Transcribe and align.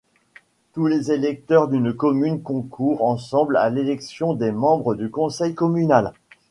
Tous 0.73 0.87
les 0.87 1.11
électeurs 1.11 1.67
d'une 1.67 1.93
commune 1.93 2.41
concourent 2.41 3.03
ensemble 3.03 3.55
à 3.55 3.69
l'élection 3.69 4.33
des 4.33 4.51
membres 4.51 4.95
du 4.95 5.11
conseil 5.11 5.53
communal. 5.53 6.13